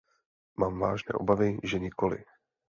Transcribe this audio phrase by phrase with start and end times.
[0.57, 2.23] Mám vážné obavy, že nikoli.